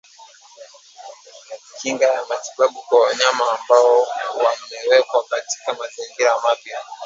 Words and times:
Kinga 1.77 2.07
ya 2.15 2.23
matabibu 2.29 2.81
kwa 2.87 2.99
wanyama 3.05 3.59
ambao 3.59 4.07
wamewekwa 4.43 5.23
katika 5.23 5.73
mazingira 5.73 6.39
mapya 6.41 6.79